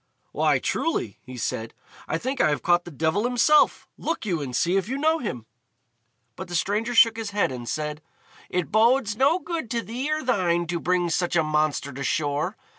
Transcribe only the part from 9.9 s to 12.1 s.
or thine to bring such a monster to